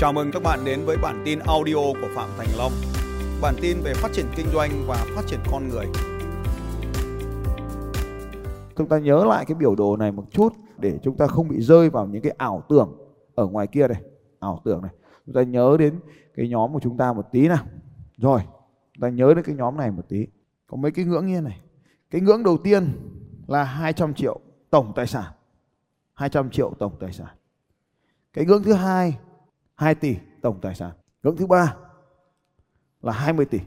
[0.00, 2.72] Chào mừng các bạn đến với bản tin audio của Phạm Thành Long.
[3.42, 5.86] Bản tin về phát triển kinh doanh và phát triển con người.
[8.76, 11.60] Chúng ta nhớ lại cái biểu đồ này một chút để chúng ta không bị
[11.60, 12.96] rơi vào những cái ảo tưởng
[13.34, 14.02] ở ngoài kia này,
[14.38, 14.90] ảo tưởng này.
[15.26, 16.00] Chúng ta nhớ đến
[16.34, 17.64] cái nhóm của chúng ta một tí nào.
[18.16, 18.40] Rồi,
[18.94, 20.26] chúng ta nhớ đến cái nhóm này một tí.
[20.66, 21.60] Có mấy cái ngưỡng như này.
[22.10, 22.92] Cái ngưỡng đầu tiên
[23.46, 24.40] là 200 triệu
[24.70, 25.32] tổng tài sản.
[26.14, 27.36] 200 triệu tổng tài sản.
[28.32, 29.18] Cái ngưỡng thứ hai
[29.80, 30.90] 2 tỷ tổng tài sản.
[31.22, 31.76] Ngưỡng thứ ba
[33.02, 33.60] là 20 tỷ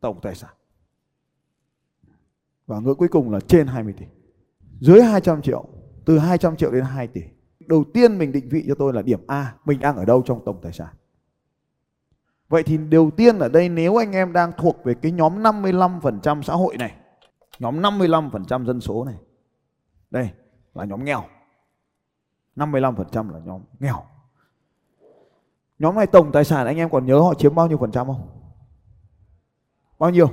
[0.00, 0.50] tổng tài sản.
[2.66, 4.06] Và ngưỡng cuối cùng là trên 20 tỷ.
[4.80, 5.68] Dưới 200 triệu,
[6.04, 7.22] từ 200 triệu đến 2 tỷ.
[7.60, 10.44] Đầu tiên mình định vị cho tôi là điểm A, mình đang ở đâu trong
[10.44, 10.94] tổng tài sản.
[12.48, 16.42] Vậy thì đầu tiên ở đây nếu anh em đang thuộc về cái nhóm 55%
[16.42, 16.96] xã hội này,
[17.58, 19.16] nhóm 55% dân số này.
[20.10, 20.30] Đây
[20.74, 21.24] là nhóm nghèo.
[22.56, 24.02] 55% là nhóm nghèo.
[25.80, 28.06] Nhóm này tổng tài sản anh em còn nhớ họ chiếm bao nhiêu phần trăm
[28.06, 28.28] không?
[29.98, 30.30] Bao nhiêu?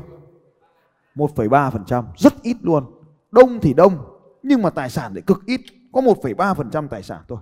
[1.15, 2.85] 1,3%, rất ít luôn.
[3.31, 7.39] Đông thì đông, nhưng mà tài sản lại cực ít, có 1,3% tài sản thôi.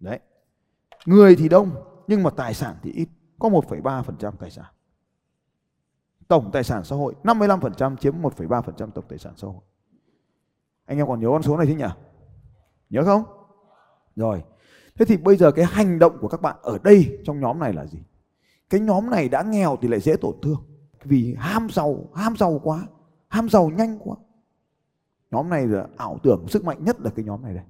[0.00, 0.20] Đấy.
[1.06, 1.70] Người thì đông,
[2.06, 3.08] nhưng mà tài sản thì ít,
[3.38, 4.66] có 1,3% tài sản.
[6.28, 9.62] Tổng tài sản xã hội 55% chiếm 1,3% tổng tài sản xã hội.
[10.86, 11.84] Anh em còn nhớ con số này thế nhỉ?
[12.90, 13.24] Nhớ không?
[14.16, 14.44] Rồi.
[14.98, 17.72] Thế thì bây giờ cái hành động của các bạn ở đây trong nhóm này
[17.72, 17.98] là gì?
[18.70, 20.62] Cái nhóm này đã nghèo thì lại dễ tổn thương.
[21.04, 22.86] Vì ham giàu, ham giàu quá,
[23.28, 24.16] ham giàu nhanh quá.
[25.30, 27.64] Nhóm này là ảo tưởng sức mạnh nhất là cái nhóm này đây.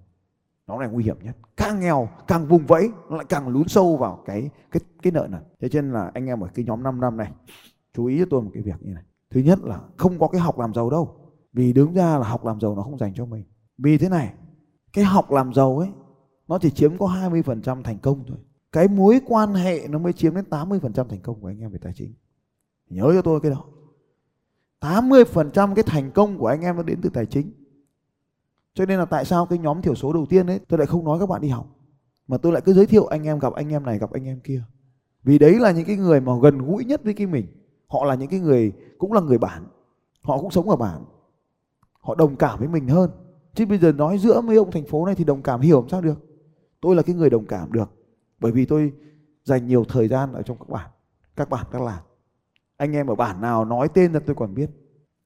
[0.67, 1.37] Nhóm này nguy hiểm nhất.
[1.57, 5.27] Càng nghèo, càng vùng vẫy, nó lại càng lún sâu vào cái cái cái nợ
[5.31, 7.33] này Thế cho nên là anh em ở cái nhóm 5 năm này
[7.95, 9.05] chú ý cho tôi một cái việc như này.
[9.31, 11.17] Thứ nhất là không có cái học làm giàu đâu.
[11.53, 13.45] Vì đứng ra là học làm giàu nó không dành cho mình.
[13.79, 14.33] Vì thế này,
[14.93, 15.89] cái học làm giàu ấy
[16.49, 18.39] nó chỉ chiếm có 20% thành công thôi.
[18.73, 21.79] Cái mối quan hệ nó mới chiếm đến 80% thành công của anh em về
[21.83, 22.15] tài chính.
[22.89, 23.65] Nhớ cho tôi cái đó.
[24.81, 27.51] 80% cái thành công của anh em nó đến từ tài chính.
[28.75, 31.05] Cho nên là tại sao cái nhóm thiểu số đầu tiên ấy, tôi lại không
[31.05, 31.67] nói các bạn đi học.
[32.29, 34.41] Mà tôi lại cứ giới thiệu anh em gặp anh em này, gặp anh em
[34.41, 34.63] kia.
[35.23, 37.47] Vì đấy là những cái người mà gần gũi nhất với cái mình.
[37.87, 39.67] Họ là những cái người cũng là người bản.
[40.23, 41.05] Họ cũng sống ở bản.
[42.01, 43.11] Họ đồng cảm với mình hơn.
[43.55, 45.89] Chứ bây giờ nói giữa mấy ông thành phố này thì đồng cảm hiểu làm
[45.89, 46.26] sao được.
[46.87, 47.91] Tôi là cái người đồng cảm được.
[48.41, 48.93] Bởi vì tôi
[49.45, 50.91] dành nhiều thời gian ở trong các bản.
[51.37, 52.03] Các bản, các làng.
[52.77, 54.71] Anh em ở bản nào nói tên ra tôi còn biết.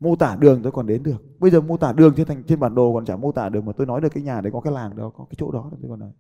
[0.01, 1.41] Mô tả đường tôi còn đến được.
[1.41, 3.65] Bây giờ mô tả đường trên thành trên bản đồ còn chả mô tả được
[3.65, 5.71] mà tôi nói được cái nhà đấy có cái làng đó, có cái chỗ đó
[5.71, 6.11] tôi còn nói.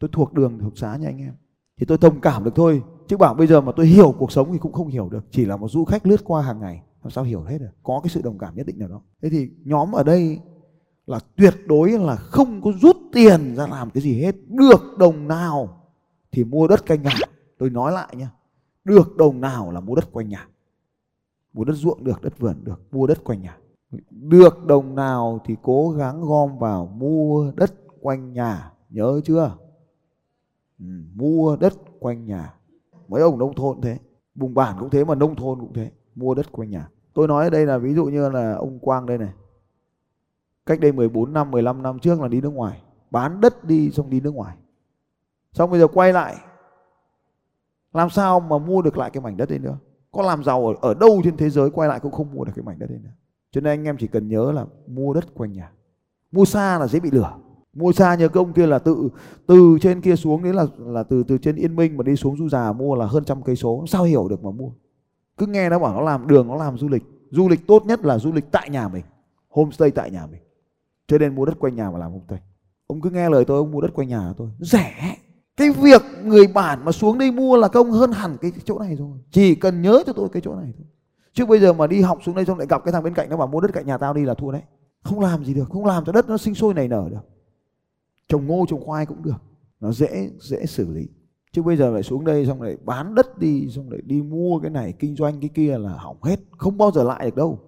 [0.00, 1.34] Tôi thuộc đường thuộc xá nha anh em.
[1.80, 2.82] Thì tôi thông cảm được thôi.
[3.06, 5.24] Chứ bảo bây giờ mà tôi hiểu cuộc sống thì cũng không hiểu được.
[5.30, 6.82] Chỉ là một du khách lướt qua hàng ngày.
[7.02, 7.70] Làm sao hiểu hết được.
[7.82, 9.02] Có cái sự đồng cảm nhất định nào đó.
[9.22, 10.40] Thế thì nhóm ở đây
[11.06, 14.34] là tuyệt đối là không có rút tiền ra làm cái gì hết.
[14.48, 15.82] Được đồng nào
[16.32, 17.10] thì mua đất canh nhà.
[17.58, 18.26] Tôi nói lại nhé
[18.84, 20.48] được đồng nào là mua đất quanh nhà.
[21.52, 23.56] Mua đất ruộng được đất vườn được mua đất quanh nhà.
[24.10, 28.72] Được đồng nào thì cố gắng gom vào mua đất quanh nhà.
[28.90, 29.56] Nhớ chưa?
[30.78, 32.54] Ừ, mua đất quanh nhà.
[33.08, 33.98] Mấy ông nông thôn thế.
[34.34, 35.90] Vùng bản cũng thế mà nông thôn cũng thế.
[36.14, 36.88] Mua đất quanh nhà.
[37.14, 39.32] Tôi nói ở đây là ví dụ như là ông Quang đây này
[40.70, 42.82] cách đây 14 năm 15 năm trước là đi nước ngoài.
[43.10, 44.56] Bán đất đi xong đi nước ngoài.
[45.52, 46.36] Xong bây giờ quay lại.
[47.92, 49.78] Làm sao mà mua được lại cái mảnh đất đấy nữa?
[50.12, 52.52] Có làm giàu ở, ở đâu trên thế giới quay lại cũng không mua được
[52.56, 53.10] cái mảnh đất đấy nữa?
[53.50, 55.72] Cho nên anh em chỉ cần nhớ là mua đất quanh nhà.
[56.32, 57.38] Mua xa là dễ bị lửa,
[57.72, 59.08] mua xa như công kia là tự
[59.46, 62.36] từ trên kia xuống đấy là là từ từ trên yên minh mà đi xuống
[62.36, 63.84] du già mua là hơn trăm cây số.
[63.88, 64.70] Sao hiểu được mà mua?
[65.36, 67.02] Cứ nghe nó bảo nó làm đường nó làm du lịch.
[67.30, 69.04] Du lịch tốt nhất là du lịch tại nhà mình.
[69.48, 70.40] Homestay tại nhà mình
[71.10, 72.40] cho nên mua đất quanh nhà mà làm homestay
[72.86, 74.48] ông cứ nghe lời tôi, ông mua đất quanh nhà tôi.
[74.58, 75.16] Rẻ.
[75.56, 78.96] Cái việc người bản mà xuống đây mua là công hơn hẳn cái chỗ này
[78.96, 79.18] rồi.
[79.30, 80.86] Chỉ cần nhớ cho tôi cái chỗ này thôi.
[81.32, 83.30] Chứ bây giờ mà đi học xuống đây xong lại gặp cái thằng bên cạnh
[83.30, 84.62] nó bảo mua đất cạnh nhà tao đi là thua đấy.
[85.02, 87.20] Không làm gì được, không làm cho đất nó sinh sôi nảy nở được.
[88.28, 89.42] Trồng ngô, trồng khoai cũng được.
[89.80, 91.08] Nó dễ dễ xử lý.
[91.52, 94.58] Chứ bây giờ lại xuống đây xong lại bán đất đi, xong lại đi mua
[94.58, 96.40] cái này, kinh doanh cái kia là hỏng hết.
[96.58, 97.58] Không bao giờ lại được đâu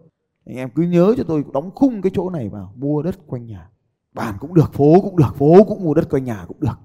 [0.44, 3.46] anh em cứ nhớ cho tôi đóng khung cái chỗ này vào, mua đất quanh
[3.46, 3.70] nhà.
[4.12, 6.78] Bản cũng được, phố cũng được, phố cũng mua đất quanh nhà cũng được.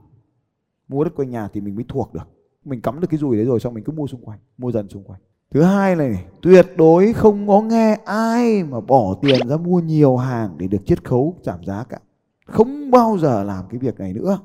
[0.88, 2.30] Mua đất quanh nhà thì mình mới thuộc được.
[2.66, 4.90] Mình cắm được cái dùi đấy rồi, xong mình cứ mua xung quanh, mua dần
[4.90, 5.20] xung quanh.
[5.52, 10.18] Thứ hai này, tuyệt đối không có nghe ai mà bỏ tiền ra mua nhiều
[10.18, 12.00] hàng để được chiết khấu, giảm giá cả.
[12.46, 14.40] Không bao giờ làm cái việc này nữa.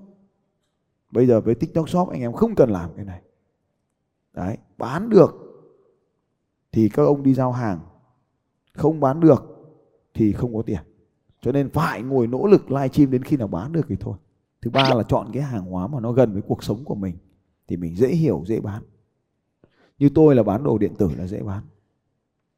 [1.11, 3.23] Bây giờ với tiktok shop, anh em không cần làm cái này.
[4.33, 5.35] Đấy, bán được
[6.73, 7.81] thì các ông đi giao hàng
[8.75, 9.45] không bán được
[10.15, 10.81] thì không có tiền.
[11.41, 14.17] Cho nên phải ngồi nỗ lực live stream đến khi nào bán được thì thôi.
[14.63, 17.17] Thứ ba là chọn cái hàng hóa mà nó gần với cuộc sống của mình
[17.69, 18.83] thì mình dễ hiểu, dễ bán.
[19.99, 21.63] Như tôi là bán đồ điện tử là dễ bán.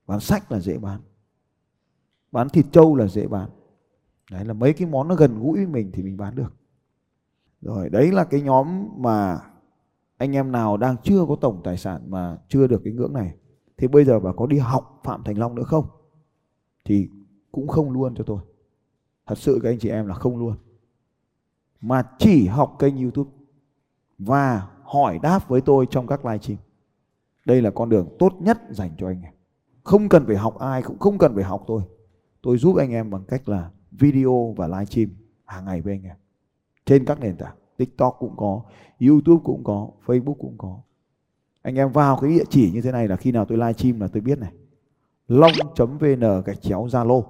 [0.07, 1.01] Bán sách là dễ bán.
[2.33, 3.51] Bán thịt trâu là dễ bán.
[4.31, 6.55] Đấy là mấy cái món nó gần gũi với mình thì mình bán được.
[7.61, 9.41] Rồi, đấy là cái nhóm mà
[10.17, 13.35] anh em nào đang chưa có tổng tài sản mà chưa được cái ngưỡng này.
[13.77, 15.85] Thì bây giờ bà có đi học Phạm Thành Long nữa không?
[16.85, 17.09] Thì
[17.53, 18.39] cũng không luôn cho tôi.
[19.27, 20.57] Thật sự các anh chị em là không luôn.
[21.81, 23.31] Mà chỉ học kênh YouTube
[24.19, 26.59] và hỏi đáp với tôi trong các live stream.
[27.45, 29.33] Đây là con đường tốt nhất dành cho anh em.
[29.85, 31.83] Không cần phải học ai, cũng không cần phải học tôi.
[32.43, 35.09] Tôi giúp anh em bằng cách là video và live stream
[35.45, 36.17] hàng ngày với anh em.
[36.87, 38.63] Trên các nền tảng, tiktok cũng có,
[39.01, 40.79] youtube cũng có, facebook cũng có.
[41.63, 44.01] Anh em vào cái địa chỉ như thế này là khi nào tôi live stream
[44.01, 44.53] là tôi biết này
[45.29, 47.23] long.vn gạch chéo zalo.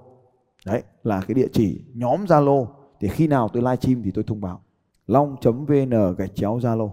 [0.66, 2.66] Đấy, là cái địa chỉ nhóm zalo.
[3.00, 4.60] Thì khi nào tôi live stream thì tôi thông báo.
[5.06, 6.90] Long.vn gạch chéo zalo.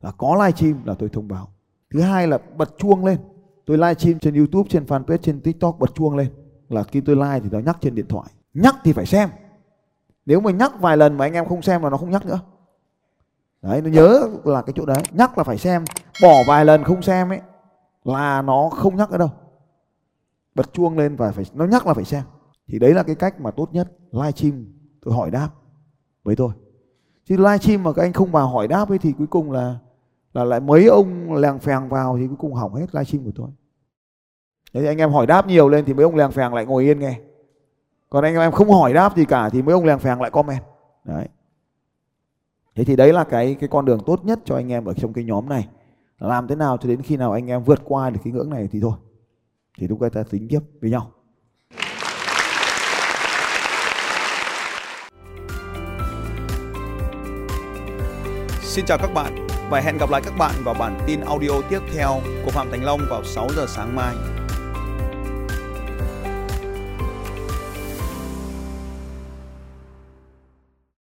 [0.00, 1.48] Là có live stream là tôi thông báo.
[1.90, 3.18] Thứ hai là bật chuông lên.
[3.66, 6.28] Tôi live stream trên youtube, trên fanpage, trên tiktok, bật chuông lên.
[6.68, 8.30] Là khi tôi like thì nó nhắc trên điện thoại.
[8.54, 9.28] Nhắc thì phải xem.
[10.26, 12.40] Nếu mà nhắc vài lần mà anh em không xem là nó không nhắc nữa.
[13.62, 15.02] Đấy, nó nhớ là cái chỗ đấy.
[15.12, 15.84] Nhắc là phải xem.
[16.22, 17.40] Bỏ vài lần không xem ấy,
[18.04, 19.30] là nó không nhắc nữa đâu
[20.54, 22.22] bật chuông lên và phải, nó nhắc là phải xem
[22.68, 24.66] thì đấy là cái cách mà tốt nhất live stream,
[25.04, 25.48] tôi hỏi đáp
[26.22, 26.52] với tôi
[27.24, 29.78] chứ live stream mà các anh không vào hỏi đáp ấy thì cuối cùng là
[30.32, 33.32] là lại mấy ông lèng phèng vào thì cuối cùng hỏng hết live stream của
[33.34, 33.48] tôi
[34.72, 36.98] Đấy, anh em hỏi đáp nhiều lên thì mấy ông lèng phèng lại ngồi yên
[36.98, 37.20] nghe.
[38.10, 40.62] Còn anh em không hỏi đáp gì cả thì mấy ông lèng phèng lại comment.
[41.04, 41.28] Đấy.
[42.74, 45.12] Thế thì đấy là cái cái con đường tốt nhất cho anh em ở trong
[45.12, 45.68] cái nhóm này.
[46.18, 48.68] Làm thế nào cho đến khi nào anh em vượt qua được cái ngưỡng này
[48.72, 48.92] thì thôi.
[49.78, 51.12] Thì lúc ta tính tiếp với nhau.
[58.62, 61.80] Xin chào các bạn và hẹn gặp lại các bạn vào bản tin audio tiếp
[61.94, 64.14] theo của Phạm Thành Long vào 6 giờ sáng mai.